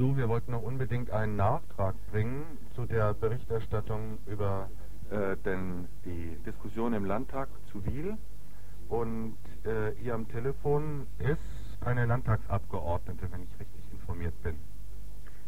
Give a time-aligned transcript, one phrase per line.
[0.00, 4.70] So, wir wollten noch unbedingt einen Nachtrag bringen zu der Berichterstattung über
[5.10, 8.16] äh, denn die Diskussion im Landtag zu Wiel.
[8.88, 14.58] Und äh, hier am Telefon ist eine Landtagsabgeordnete, wenn ich richtig informiert bin.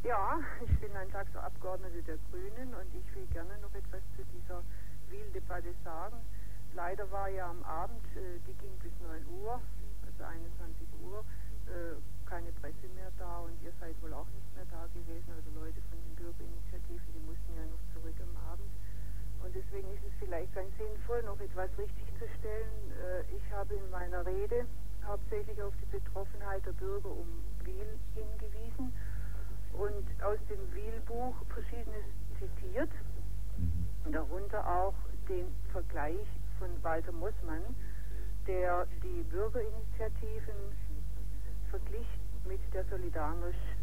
[0.04, 4.62] Ja, ich bin Landtagsabgeordnete der Grünen und ich will gerne noch etwas zu dieser
[5.08, 6.16] Wiel-Debatte sagen.
[6.74, 9.62] Leider war ja am Abend, äh, die ging bis 9 Uhr,
[10.04, 11.24] also 21 Uhr,
[11.72, 11.96] äh,
[12.32, 15.84] keine Presse mehr da und ihr seid wohl auch nicht mehr da gewesen, also Leute
[15.92, 18.72] von den Bürgerinitiativen, die mussten ja noch zurück am Abend.
[19.44, 22.72] Und deswegen ist es vielleicht ganz sinnvoll, noch etwas richtig zu stellen.
[22.96, 24.64] Äh, ich habe in meiner Rede
[25.04, 27.28] hauptsächlich auf die Betroffenheit der Bürger um
[27.68, 28.96] Wiel hingewiesen
[29.76, 32.08] und aus dem Wiel-Buch verschiedenes
[32.40, 32.88] zitiert,
[33.60, 34.12] mhm.
[34.12, 34.96] darunter auch
[35.28, 36.24] den Vergleich
[36.58, 37.76] von Walter Mossmann,
[38.46, 40.56] der die Bürgerinitiativen
[41.68, 42.06] verglich
[42.46, 43.76] mit der Solidarność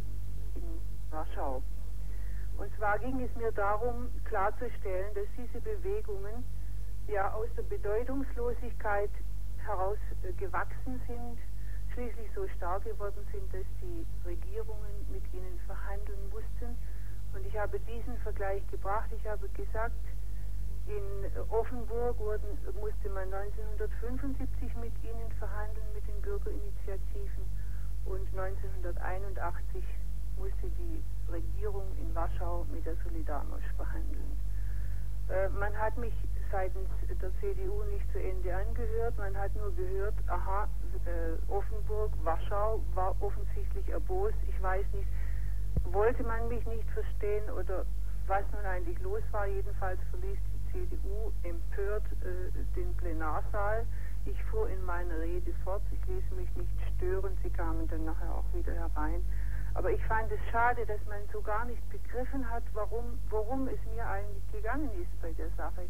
[0.55, 0.81] in
[1.11, 1.63] Warschau.
[2.57, 6.43] Und zwar ging es mir darum, klarzustellen, dass diese Bewegungen
[7.07, 9.11] ja aus der Bedeutungslosigkeit
[9.57, 11.37] heraus äh, gewachsen sind,
[11.93, 16.77] schließlich so stark geworden sind, dass die Regierungen mit ihnen verhandeln mussten.
[17.33, 19.09] Und ich habe diesen Vergleich gebracht.
[19.17, 19.95] Ich habe gesagt,
[20.87, 27.45] in Offenburg wurden, musste man 1975 mit ihnen verhandeln, mit den Bürgerinitiativen
[28.09, 29.83] und 1981
[30.37, 34.37] musste die Regierung in Warschau mit der Solidarność verhandeln.
[35.29, 36.13] Äh, man hat mich
[36.51, 36.89] seitens
[37.21, 40.67] der CDU nicht zu Ende angehört, man hat nur gehört, aha,
[41.05, 44.37] äh, Offenburg, Warschau war offensichtlich erbost.
[44.47, 45.07] Ich weiß nicht,
[45.83, 47.85] wollte man mich nicht verstehen oder
[48.25, 49.45] was nun eigentlich los war.
[49.45, 53.85] Jedenfalls verließ die CDU empört äh, den Plenarsaal.
[54.25, 58.33] Ich fuhr in meiner Rede fort, ich ließ mich nicht stören, sie kamen dann nachher
[58.33, 59.23] auch wieder herein.
[59.73, 63.79] Aber ich fand es schade, dass man so gar nicht begriffen hat, warum, worum es
[63.93, 65.87] mir eigentlich gegangen ist bei der Sache.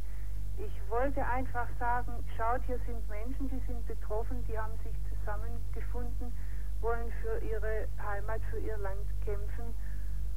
[0.57, 6.33] Ich wollte einfach sagen, schaut, hier sind Menschen, die sind betroffen, die haben sich zusammengefunden,
[6.81, 9.73] wollen für ihre Heimat, für ihr Land kämpfen.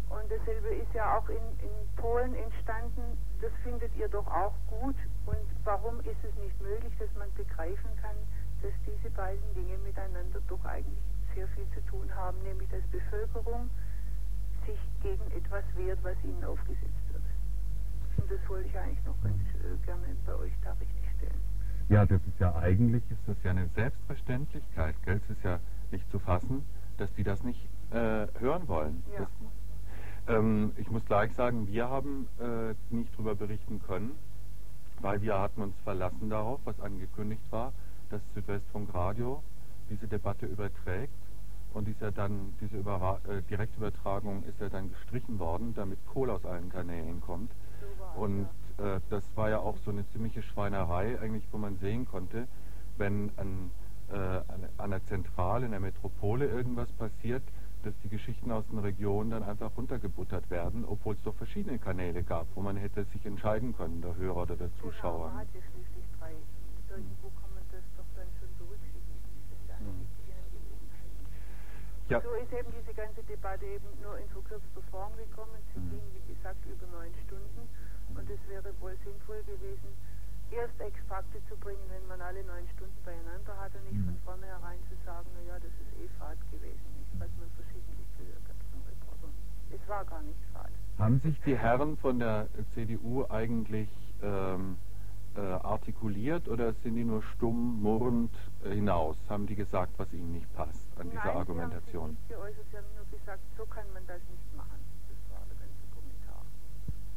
[0.08, 3.18] Und dasselbe ist ja auch in, in Polen entstanden.
[3.40, 4.96] Das findet ihr doch auch gut.
[5.26, 8.16] Und warum ist es nicht möglich, dass man begreifen kann,
[8.62, 10.98] dass diese beiden Dinge miteinander doch eigentlich
[11.34, 13.70] sehr viel zu tun haben, nämlich dass Bevölkerung
[14.66, 17.22] sich gegen etwas wehrt, was ihnen aufgesetzt wird.
[18.18, 21.40] Und das wollte ich eigentlich noch ganz äh, gerne bei euch da richtig stellen.
[21.88, 25.20] Ja, das ist ja eigentlich, ist das ja eine Selbstverständlichkeit, gell?
[25.24, 25.58] Es ist ja
[25.90, 26.64] nicht zu fassen,
[26.98, 29.02] dass die das nicht äh, hören wollen.
[29.12, 29.20] Ja.
[29.20, 34.12] Das, ähm, ich muss gleich sagen, wir haben äh, nicht darüber berichten können,
[35.02, 37.72] weil wir hatten uns verlassen darauf, was angekündigt war,
[38.10, 39.42] dass Südwestfunk Radio
[39.90, 41.12] diese Debatte überträgt.
[41.74, 46.44] Und ja dann, diese Überra äh, Direktübertragung ist ja dann gestrichen worden, damit Kohl aus
[46.44, 47.50] allen Kanälen kommt.
[48.14, 48.48] Und
[48.78, 52.46] äh, das war ja auch so eine ziemliche Schweinerei, eigentlich, wo man sehen konnte,
[52.98, 53.70] wenn an,
[54.10, 54.40] äh,
[54.76, 57.42] an, der Zentrale, in der Metropole irgendwas passiert,
[57.82, 62.22] dass die Geschichten aus den Regionen dann einfach runtergebuttert werden, obwohl es doch verschiedene Kanäle
[62.22, 65.28] gab, wo man hätte sich entscheiden können, der Hörer oder der genau, Zuschauer.
[65.28, 66.34] Genau, man hat ja schließlich drei.
[66.90, 69.02] Irgendwo kann man das doch dann schon berücksichtigen.
[69.80, 70.06] Mhm.
[72.08, 72.20] Ja.
[72.20, 75.56] So ist eben diese ganze Debatte eben nur in verkürzter Form gekommen.
[75.72, 75.90] Sie mhm.
[75.90, 77.68] ging, wie gesagt, über neun Stunden.
[78.14, 79.96] Und es wäre wohl sinnvoll gewesen,
[80.52, 84.04] erst Extrakte zu bringen, wenn man alle neun Stunden beieinander hat und nicht mhm.
[84.04, 88.44] von vornherein zu sagen, naja, das ist eh Fahrt gewesen, nicht, was man verschiedentlich gehört
[88.48, 89.32] hat von Reportern.
[89.70, 90.72] Es war gar nicht Fahrt.
[90.98, 93.88] Haben sich die Herren von der CDU eigentlich
[94.22, 94.76] ähm,
[95.34, 98.32] äh, artikuliert oder sind die nur stumm murrend
[98.64, 99.16] äh, hinaus?
[99.28, 101.82] Haben die gesagt, was ihnen nicht passt an Nein, dieser Argumentation?
[101.88, 104.78] Sie haben sich nicht geäußert, sie haben nur gesagt, so kann man das nicht machen.
[105.08, 106.44] Das war der ganze Kommentar.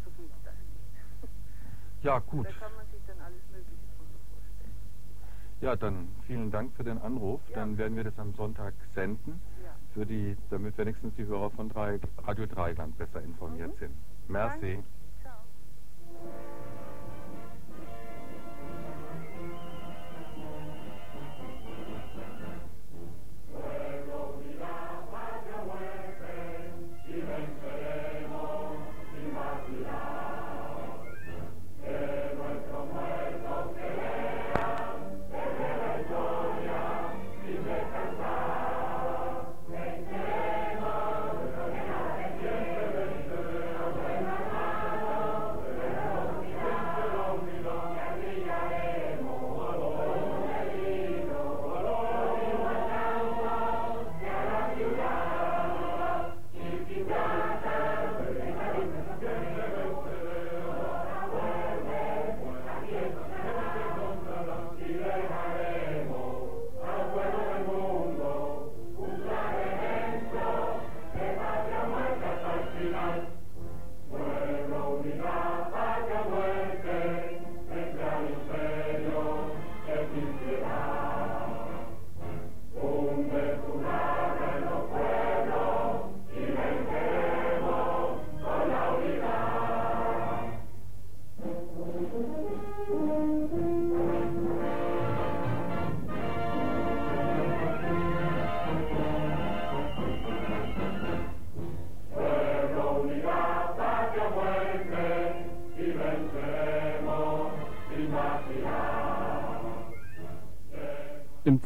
[0.05, 2.05] So geht das nicht.
[2.05, 2.45] Ja, gut.
[2.45, 2.85] Da kann man
[5.65, 7.41] Ja, dann vielen Dank für den Anruf.
[7.49, 7.55] Ja.
[7.55, 9.71] Dann werden wir das am Sonntag senden, ja.
[9.95, 13.79] für die, damit wenigstens die Hörer von drei, Radio Dreigland besser informiert mhm.
[13.79, 13.91] sind.
[14.27, 14.73] Merci.
[14.75, 14.83] Danke.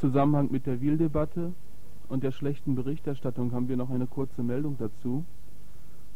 [0.10, 1.54] Zusammenhang mit der Wiel-Debatte
[2.08, 5.24] und der schlechten Berichterstattung haben wir noch eine kurze Meldung dazu.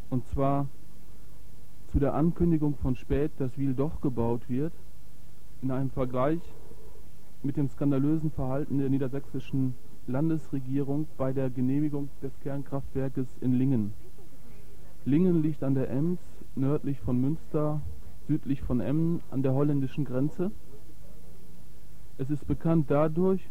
[0.09, 0.67] Und zwar
[1.91, 4.73] zu der Ankündigung von Spät, dass Wiel doch gebaut wird,
[5.61, 6.39] in einem Vergleich
[7.43, 9.75] mit dem skandalösen Verhalten der niedersächsischen
[10.07, 13.93] Landesregierung bei der Genehmigung des Kernkraftwerkes in Lingen.
[15.05, 16.19] Lingen liegt an der Ems,
[16.55, 17.79] nördlich von Münster,
[18.27, 20.49] südlich von Emmen, an der holländischen Grenze.
[22.17, 23.47] Es ist bekannt dadurch,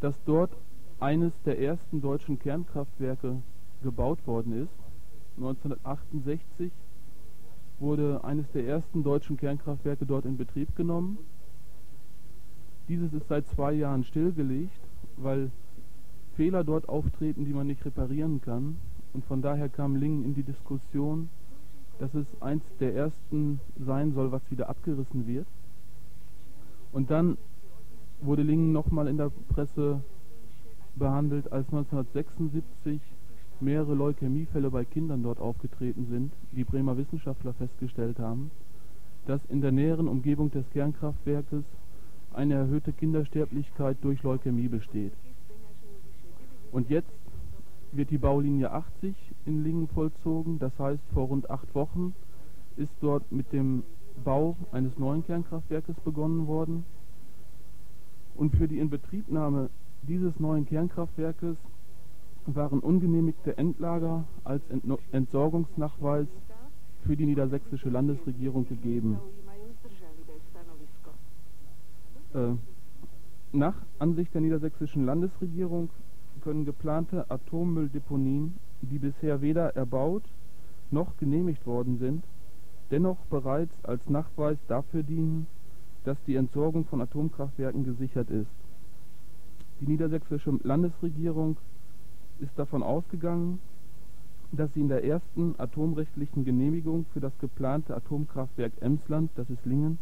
[0.00, 0.50] dass dort
[1.00, 3.42] eines der ersten deutschen Kernkraftwerke
[3.82, 4.72] gebaut worden ist.
[5.36, 6.72] 1968
[7.78, 11.18] wurde eines der ersten deutschen Kernkraftwerke dort in Betrieb genommen.
[12.88, 14.80] Dieses ist seit zwei Jahren stillgelegt,
[15.16, 15.50] weil
[16.36, 18.76] Fehler dort auftreten, die man nicht reparieren kann.
[19.12, 21.28] Und von daher kam Lingen in die Diskussion,
[21.98, 25.46] dass es eins der ersten sein soll, was wieder abgerissen wird.
[26.92, 27.38] Und dann
[28.20, 30.00] wurde Lingen nochmal in der Presse
[30.96, 33.00] behandelt, als 1976
[33.60, 38.50] mehrere Leukämiefälle bei Kindern dort aufgetreten sind, die Bremer Wissenschaftler festgestellt haben,
[39.26, 41.64] dass in der näheren Umgebung des Kernkraftwerkes
[42.32, 45.12] eine erhöhte Kindersterblichkeit durch Leukämie besteht.
[46.70, 47.08] Und jetzt
[47.92, 49.14] wird die Baulinie 80
[49.46, 52.14] in Lingen vollzogen, das heißt vor rund acht Wochen
[52.76, 53.82] ist dort mit dem
[54.22, 56.84] Bau eines neuen Kernkraftwerkes begonnen worden.
[58.36, 59.70] Und für die Inbetriebnahme
[60.02, 61.56] dieses neuen Kernkraftwerkes
[62.46, 64.62] waren ungenehmigte Endlager als
[65.12, 66.26] Entsorgungsnachweis
[67.06, 69.18] für die niedersächsische Landesregierung gegeben.
[72.34, 72.54] Äh,
[73.52, 75.88] nach Ansicht der niedersächsischen Landesregierung
[76.42, 80.24] können geplante Atommülldeponien, die bisher weder erbaut
[80.90, 82.22] noch genehmigt worden sind,
[82.90, 85.46] dennoch bereits als Nachweis dafür dienen,
[86.06, 88.46] dass die Entsorgung von Atomkraftwerken gesichert ist.
[89.80, 91.56] Die niedersächsische Landesregierung
[92.38, 93.58] ist davon ausgegangen,
[94.52, 99.98] dass sie in der ersten atomrechtlichen Genehmigung für das geplante Atomkraftwerk Emsland, das ist Lingen,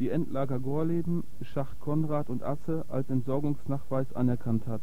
[0.00, 4.82] die Endlager Gorleben, Schacht Konrad und Asse als Entsorgungsnachweis anerkannt hat.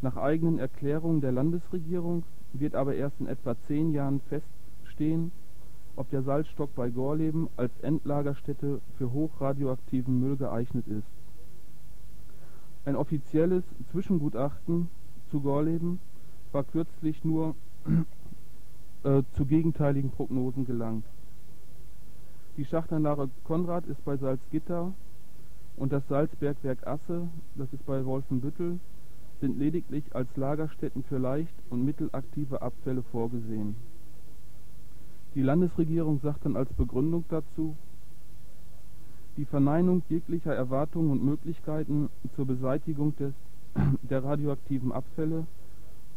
[0.00, 2.24] Nach eigenen Erklärungen der Landesregierung
[2.54, 5.32] wird aber erst in etwa zehn Jahren feststehen,
[5.96, 11.06] ob der Salzstock bei Gorleben als Endlagerstätte für hochradioaktiven Müll geeignet ist
[12.84, 14.88] ein offizielles Zwischengutachten
[15.30, 16.00] zu Gorleben
[16.50, 17.54] war kürzlich nur
[19.04, 21.04] äh, zu gegenteiligen Prognosen gelangt.
[22.56, 24.92] Die Schachtanlage Konrad ist bei Salzgitter
[25.76, 28.78] und das Salzbergwerk Asse, das ist bei Wolfenbüttel,
[29.40, 33.76] sind lediglich als Lagerstätten für leicht und mittelaktive Abfälle vorgesehen.
[35.34, 37.74] Die Landesregierung sagt dann als Begründung dazu,
[39.38, 43.32] die Verneinung jeglicher Erwartungen und Möglichkeiten zur Beseitigung des,
[44.02, 45.46] der radioaktiven Abfälle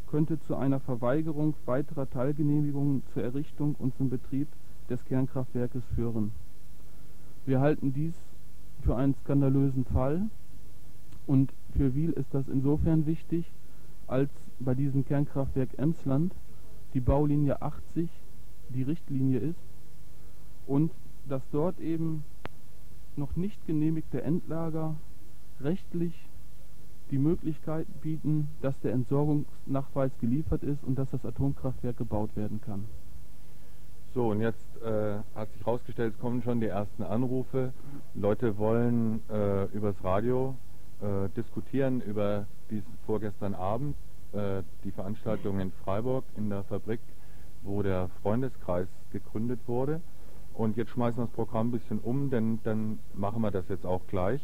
[0.07, 4.49] könnte zu einer Verweigerung weiterer Teilgenehmigungen zur Errichtung und zum Betrieb
[4.89, 6.31] des Kernkraftwerkes führen.
[7.45, 8.13] Wir halten dies
[8.83, 10.23] für einen skandalösen Fall
[11.25, 13.45] und für Wiel ist das insofern wichtig,
[14.07, 14.29] als
[14.59, 16.33] bei diesem Kernkraftwerk Emsland
[16.93, 18.09] die Baulinie 80
[18.69, 19.59] die Richtlinie ist
[20.67, 20.91] und
[21.27, 22.23] dass dort eben
[23.15, 24.95] noch nicht genehmigte Endlager
[25.61, 26.13] rechtlich
[27.11, 32.85] die Möglichkeit bieten, dass der Entsorgungsnachweis geliefert ist und dass das Atomkraftwerk gebaut werden kann.
[34.13, 37.73] So, und jetzt äh, hat sich herausgestellt, es kommen schon die ersten Anrufe.
[38.13, 40.55] Leute wollen äh, übers Radio
[41.01, 43.95] äh, diskutieren über diesen vorgestern Abend,
[44.31, 47.01] äh, die Veranstaltung in Freiburg in der Fabrik,
[47.65, 50.01] wo der Freundeskreis gegründet wurde.
[50.53, 53.85] Und jetzt schmeißen wir das Programm ein bisschen um, denn dann machen wir das jetzt
[53.85, 54.41] auch gleich.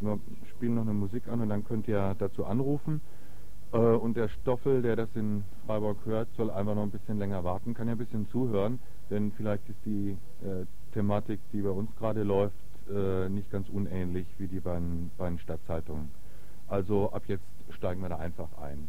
[0.00, 3.02] Wir spielen noch eine Musik an und dann könnt ihr dazu anrufen.
[3.72, 7.44] Äh, und der Stoffel, der das in Freiburg hört, soll einfach noch ein bisschen länger
[7.44, 8.78] warten, kann ja ein bisschen zuhören,
[9.10, 12.56] denn vielleicht ist die äh, Thematik, die bei uns gerade läuft,
[12.90, 16.08] äh, nicht ganz unähnlich wie die bei den Stadtzeitungen.
[16.68, 18.88] Also ab jetzt steigen wir da einfach ein.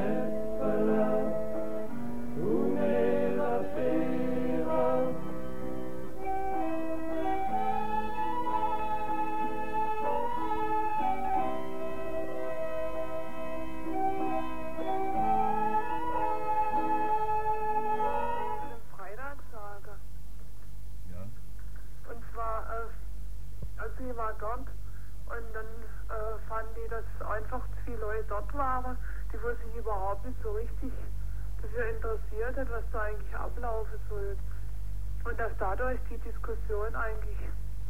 [35.23, 37.37] Und dass dadurch die Diskussion eigentlich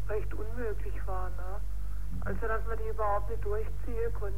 [0.10, 1.30] recht unmöglich war.
[1.30, 1.62] Ne?
[2.26, 4.38] Also dass man die überhaupt nicht durchziehen konnte.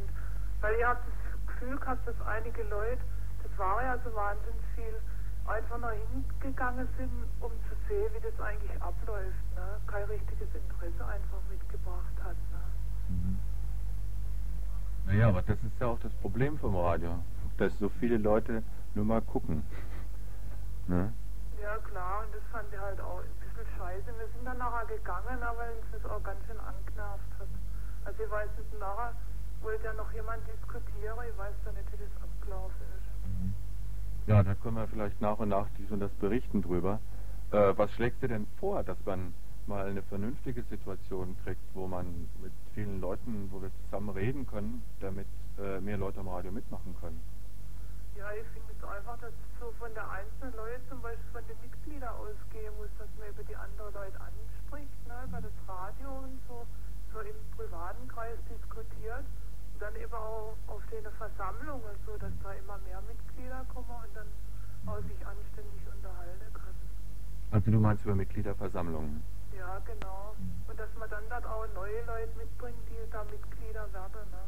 [0.61, 3.01] Weil ich habe das Gefühl gehabt, dass einige Leute,
[3.41, 4.95] das war ja so wahnsinnig viel,
[5.45, 9.43] einfach nur hingegangen sind, um zu sehen, wie das eigentlich abläuft.
[9.55, 9.77] Ne?
[9.87, 12.37] Kein richtiges Interesse einfach mitgebracht hat.
[12.51, 12.61] Ne?
[13.09, 13.39] Mhm.
[15.05, 17.19] Naja, aber das ist ja auch das Problem vom Radio,
[17.57, 18.63] dass so viele Leute
[18.95, 19.63] nur mal gucken.
[20.87, 21.11] Ne?
[21.63, 24.07] Ja klar, und das fand ich halt auch ein bisschen scheiße.
[24.19, 27.47] Wir sind dann nachher gegangen, aber uns das auch ganz schön angenervt hat.
[28.03, 29.13] Also ich weiß nicht, nachher
[29.61, 33.07] wollte ja noch jemand diskutieren, ich weiß da nicht, wie das abgelaufen ist.
[33.23, 33.53] Mhm.
[34.27, 36.99] Ja, da können wir vielleicht nach und nach dies und das berichten drüber.
[37.51, 39.33] Äh, was schlägst du denn vor, dass man
[39.65, 44.83] mal eine vernünftige Situation kriegt, wo man mit vielen Leuten, wo wir zusammen reden können,
[44.99, 45.27] damit
[45.57, 47.21] äh, mehr Leute am Radio mitmachen können?
[48.15, 51.45] Ja, ich finde es einfach, dass es so von der einzelnen Leute, zum Beispiel von
[51.47, 56.09] den Mitgliedern ausgehen muss, dass man über die anderen Leute anspricht, ne, über das Radio
[56.21, 56.65] und so,
[57.11, 59.25] so im privaten Kreis diskutiert.
[59.73, 64.13] Und dann eben auch auf den Versammlungen, so dass da immer mehr Mitglieder kommen und
[64.13, 64.29] dann
[64.85, 66.83] auch sich anständig unterhalten können.
[67.51, 69.23] Also du meinst über Mitgliederversammlungen?
[69.57, 70.35] Ja, genau.
[70.67, 74.29] Und dass man dann dort auch neue Leute mitbringt, die da Mitglieder werden.
[74.29, 74.43] Ne?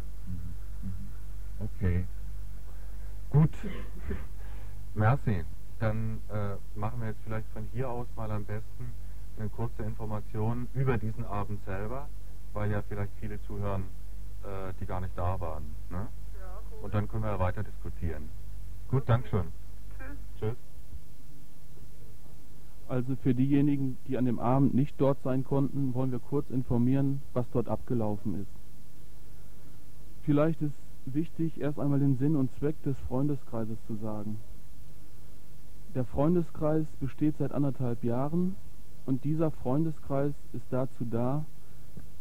[1.60, 2.06] Okay.
[3.30, 3.52] Gut.
[4.94, 5.44] Merci.
[5.80, 8.94] Dann äh, machen wir jetzt vielleicht von hier aus mal am besten
[9.38, 12.08] eine kurze Information über diesen Abend selber,
[12.54, 13.84] weil ja vielleicht viele zuhören,
[14.44, 15.76] äh, die gar nicht da waren.
[15.90, 16.08] Ne?
[16.40, 16.84] Ja, gut.
[16.84, 18.30] Und dann können wir weiter diskutieren.
[18.90, 19.52] Gut, Dankeschön.
[19.98, 20.18] Tschüss.
[20.40, 20.58] Tschüss.
[22.88, 27.22] Also für diejenigen, die an dem Abend nicht dort sein konnten, wollen wir kurz informieren,
[27.34, 28.52] was dort abgelaufen ist.
[30.24, 30.74] Vielleicht ist
[31.14, 34.40] wichtig, erst einmal den Sinn und Zweck des Freundeskreises zu sagen.
[35.94, 38.56] Der Freundeskreis besteht seit anderthalb Jahren
[39.06, 41.46] und dieser Freundeskreis ist dazu da,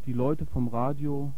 [0.07, 1.33] die Leute vom Radio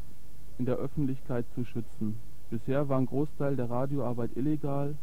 [0.59, 2.17] in der Öffentlichkeit zu schützen.
[2.50, 4.95] Bisher war ein Großteil der Radioarbeit illegal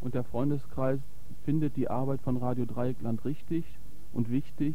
[0.00, 1.00] und der Freundeskreis
[1.44, 3.64] findet die Arbeit von Radio Dreieckland richtig
[4.12, 4.74] und wichtig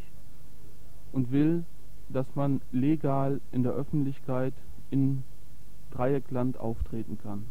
[1.11, 1.63] und will,
[2.09, 4.53] dass man legal in der Öffentlichkeit
[4.89, 5.23] in
[5.95, 7.45] Dreieckland auftreten kann.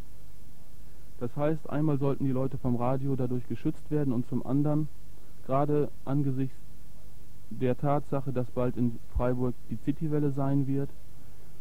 [1.19, 4.87] Das heißt, einmal sollten die Leute vom Radio dadurch geschützt werden und zum anderen,
[5.45, 6.55] gerade angesichts
[7.49, 10.89] der Tatsache, dass bald in Freiburg die Citywelle sein wird,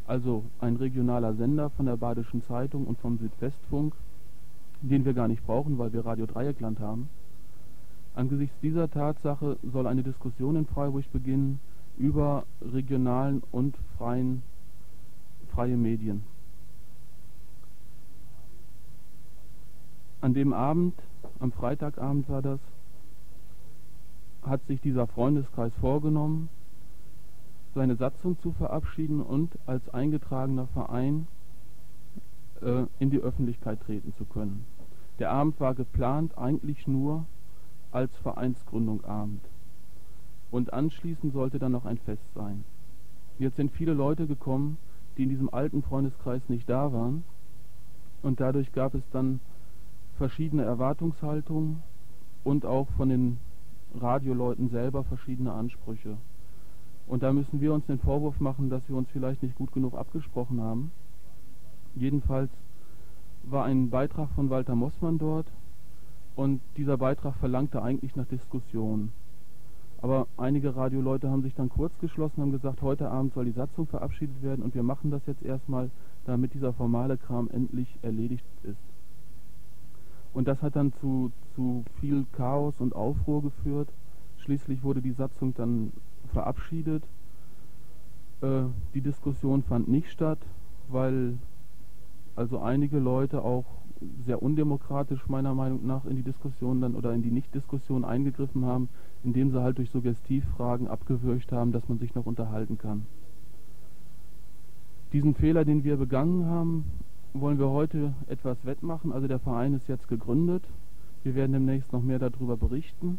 [0.06, 3.94] also ein regionaler Sender von der Badischen Zeitung und vom Südwestfunk,
[4.82, 7.08] den wir gar nicht brauchen, weil wir Radio Dreieckland haben.
[8.14, 11.60] Angesichts dieser Tatsache soll eine Diskussion in Freiburg beginnen
[11.96, 14.42] über regionalen und freien
[15.54, 16.33] freie Medien.
[20.24, 20.94] An dem Abend,
[21.38, 22.58] am Freitagabend war das,
[24.40, 26.48] hat sich dieser Freundeskreis vorgenommen,
[27.74, 31.26] seine Satzung zu verabschieden und als eingetragener Verein
[32.62, 34.64] äh, in die Öffentlichkeit treten zu können.
[35.18, 37.26] Der Abend war geplant eigentlich nur
[37.92, 39.42] als Vereinsgründung Abend.
[40.50, 42.64] Und anschließend sollte dann noch ein Fest sein.
[43.38, 44.78] Jetzt sind viele Leute gekommen,
[45.18, 47.24] die in diesem alten Freundeskreis nicht da waren.
[48.22, 49.40] Und dadurch gab es dann
[50.16, 51.82] verschiedene Erwartungshaltungen
[52.44, 53.38] und auch von den
[53.94, 56.16] Radioleuten selber verschiedene Ansprüche.
[57.06, 59.94] Und da müssen wir uns den Vorwurf machen, dass wir uns vielleicht nicht gut genug
[59.94, 60.90] abgesprochen haben.
[61.94, 62.50] Jedenfalls
[63.42, 65.46] war ein Beitrag von Walter Mossmann dort
[66.34, 69.12] und dieser Beitrag verlangte eigentlich nach Diskussion.
[70.00, 73.86] Aber einige Radioleute haben sich dann kurz geschlossen, haben gesagt, heute Abend soll die Satzung
[73.86, 75.90] verabschiedet werden und wir machen das jetzt erstmal,
[76.24, 78.93] damit dieser formale Kram endlich erledigt ist.
[80.34, 83.88] Und das hat dann zu, zu viel Chaos und Aufruhr geführt.
[84.38, 85.92] Schließlich wurde die Satzung dann
[86.32, 87.04] verabschiedet.
[88.42, 90.40] Äh, die Diskussion fand nicht statt,
[90.88, 91.38] weil
[92.36, 93.64] also einige Leute auch
[94.26, 98.88] sehr undemokratisch meiner Meinung nach in die Diskussion dann oder in die Nichtdiskussion eingegriffen haben,
[99.22, 103.06] indem sie halt durch Suggestivfragen abgewürgt haben, dass man sich noch unterhalten kann.
[105.12, 106.84] Diesen Fehler, den wir begangen haben,
[107.34, 109.12] wollen wir heute etwas wettmachen.
[109.12, 110.62] Also der Verein ist jetzt gegründet.
[111.24, 113.18] Wir werden demnächst noch mehr darüber berichten.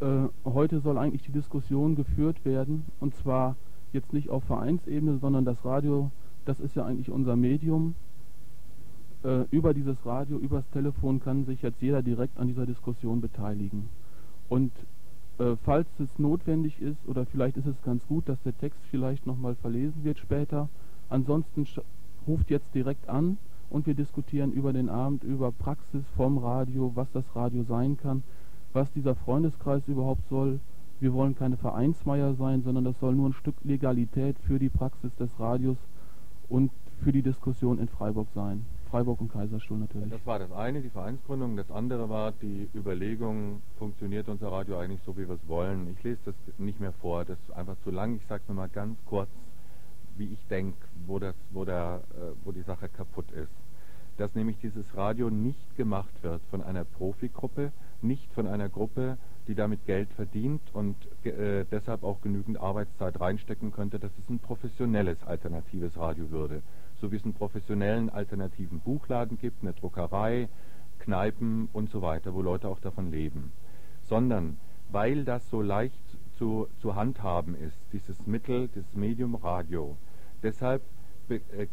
[0.00, 2.84] Äh, heute soll eigentlich die Diskussion geführt werden.
[2.98, 3.56] Und zwar
[3.92, 6.10] jetzt nicht auf Vereinsebene, sondern das Radio,
[6.44, 7.94] das ist ja eigentlich unser Medium.
[9.22, 13.88] Äh, über dieses Radio, übers Telefon kann sich jetzt jeder direkt an dieser Diskussion beteiligen.
[14.48, 14.72] Und
[15.38, 19.26] äh, falls es notwendig ist, oder vielleicht ist es ganz gut, dass der Text vielleicht
[19.26, 20.68] nochmal verlesen wird später.
[21.08, 21.66] Ansonsten
[22.28, 23.38] ruft jetzt direkt an
[23.70, 28.22] und wir diskutieren über den Abend, über Praxis vom Radio, was das Radio sein kann,
[28.72, 30.60] was dieser Freundeskreis überhaupt soll.
[31.00, 35.14] Wir wollen keine Vereinsmeier sein, sondern das soll nur ein Stück Legalität für die Praxis
[35.16, 35.76] des Radios
[36.48, 36.70] und
[37.02, 38.64] für die Diskussion in Freiburg sein.
[38.90, 40.10] Freiburg und Kaiserstuhl natürlich.
[40.10, 41.56] Das war das eine, die Vereinsgründung.
[41.56, 45.88] Das andere war die Überlegung, funktioniert unser Radio eigentlich so, wie wir es wollen.
[45.96, 48.16] Ich lese das nicht mehr vor, das ist einfach zu lang.
[48.16, 49.28] Ich sage nur mal ganz kurz,
[50.18, 51.20] wie ich denke, wo,
[51.50, 51.98] wo, äh,
[52.44, 53.52] wo die Sache kaputt ist.
[54.16, 57.72] Dass nämlich dieses Radio nicht gemacht wird von einer Profigruppe,
[58.02, 63.72] nicht von einer Gruppe, die damit Geld verdient und äh, deshalb auch genügend Arbeitszeit reinstecken
[63.72, 66.62] könnte, dass es ein professionelles alternatives Radio würde
[67.00, 70.48] so wie es einen professionellen alternativen Buchladen gibt, eine Druckerei,
[70.98, 73.52] Kneipen und so weiter, wo Leute auch davon leben.
[74.02, 74.56] Sondern
[74.90, 76.00] weil das so leicht
[76.38, 79.96] zu, zu handhaben ist, dieses Mittel, das Medium Radio.
[80.42, 80.82] Deshalb
[81.28, 81.66] äh,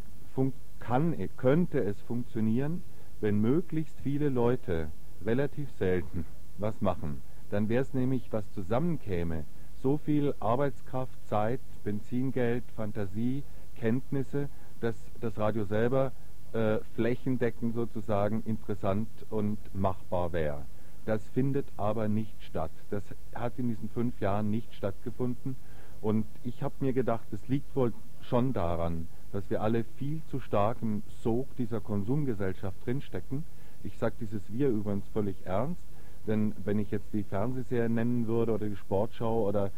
[0.79, 2.83] kann, könnte es funktionieren,
[3.21, 4.89] wenn möglichst viele Leute
[5.23, 6.25] relativ selten
[6.57, 7.21] was machen.
[7.51, 9.45] Dann wäre es nämlich, was zusammenkäme,
[9.81, 13.43] so viel Arbeitskraft, Zeit, Benzingeld, Fantasie,
[13.75, 14.49] Kenntnisse,
[14.81, 16.11] dass das Radio selber
[16.53, 20.65] äh, flächendeckend sozusagen interessant und machbar wäre.
[21.05, 22.71] Das findet aber nicht statt.
[22.89, 25.55] Das hat in diesen fünf Jahren nicht stattgefunden.
[26.01, 30.39] Und ich habe mir gedacht, es liegt wohl schon daran, dass wir alle viel zu
[30.39, 33.43] stark im Sog dieser Konsumgesellschaft drinstecken.
[33.83, 35.81] Ich sage dieses Wir übrigens völlig ernst,
[36.25, 39.71] denn wenn ich jetzt die Fernsehserie nennen würde oder die Sportschau oder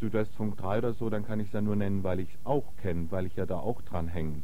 [0.00, 2.64] Südwestfunk 3 oder so, dann kann ich es ja nur nennen, weil ich es auch
[2.80, 4.42] kenne, weil ich ja da auch dran hänge.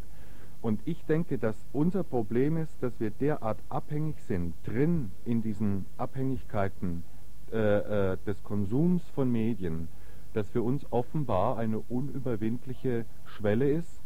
[0.66, 5.86] Und ich denke, dass unser Problem ist, dass wir derart abhängig sind, drin in diesen
[5.96, 7.04] Abhängigkeiten
[7.52, 9.86] äh, äh, des Konsums von Medien,
[10.34, 14.00] dass für uns offenbar eine unüberwindliche Schwelle ist,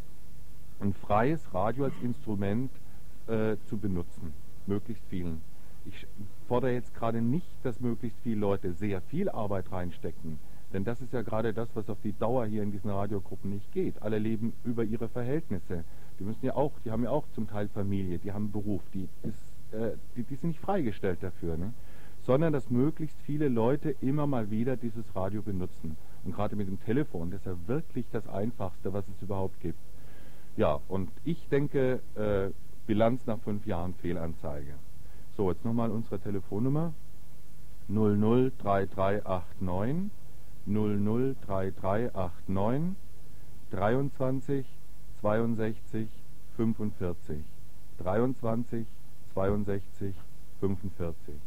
[0.81, 2.71] ein freies Radio als Instrument
[3.27, 4.35] äh, zu benutzen,
[4.67, 5.41] möglichst vielen.
[5.87, 6.07] Ich
[6.47, 10.39] fordere jetzt gerade nicht, dass möglichst viele Leute sehr viel Arbeit reinstecken,
[10.73, 13.73] denn das ist ja gerade das, was auf die Dauer hier in diesen Radiogruppen nicht
[13.73, 14.03] geht.
[14.03, 15.85] Alle leben über ihre Verhältnisse.
[16.21, 19.09] Die müssen ja auch, die haben ja auch zum Teil Familie, die haben Beruf, die,
[19.23, 19.39] ist,
[19.73, 21.73] äh, die, die sind nicht freigestellt dafür, ne?
[22.27, 25.97] sondern dass möglichst viele Leute immer mal wieder dieses Radio benutzen.
[26.23, 29.79] Und gerade mit dem Telefon, das ist ja wirklich das Einfachste, was es überhaupt gibt.
[30.59, 32.51] Ja, und ich denke, äh,
[32.87, 34.75] Bilanz nach fünf Jahren Fehlanzeige.
[35.37, 36.93] So, jetzt nochmal unsere Telefonnummer
[37.89, 40.11] 003389
[40.67, 42.97] 003389
[43.71, 44.67] 23
[45.23, 46.09] 62
[46.57, 47.45] 45.
[47.99, 48.87] 23
[49.35, 50.15] 62
[50.61, 51.41] 45.